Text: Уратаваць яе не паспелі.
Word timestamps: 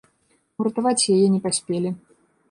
Уратаваць 0.61 1.09
яе 1.15 1.27
не 1.33 1.41
паспелі. 1.45 1.89